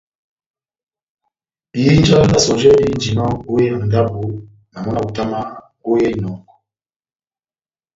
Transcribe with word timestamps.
Ihinja 1.77 2.17
d́ 2.31 2.39
sɔjɛ 2.43 2.71
dihínjinɔ 2.79 3.25
ó 3.49 3.51
hé 3.57 3.63
ya 3.69 3.77
ndábo, 3.87 4.21
na 4.71 4.77
mɔ́ 4.83 4.91
na 4.93 5.01
hutamahá 5.05 5.45
ó 5.87 5.91
ya 6.01 6.07
inɔngɔ. 6.15 6.37